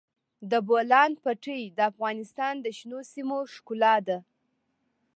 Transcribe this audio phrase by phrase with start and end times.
[0.51, 4.17] د بولان پټي د افغانستان د شنو سیمو ښکلا ده.